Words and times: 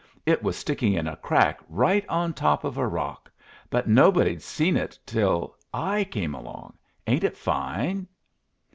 It 0.25 0.41
was 0.41 0.55
sticking 0.57 0.93
in 0.93 1.05
a 1.07 1.15
crack 1.17 1.59
right 1.69 2.03
on 2.09 2.33
top 2.33 2.63
of 2.63 2.75
a 2.75 2.87
rock, 2.87 3.29
but 3.69 3.87
nobody'd 3.87 4.41
seen 4.41 4.75
it 4.75 4.97
till 5.05 5.55
I 5.75 6.05
came 6.05 6.33
along. 6.33 6.73
Ain't 7.05 7.23
it 7.23 7.37
fine?" 7.37 8.07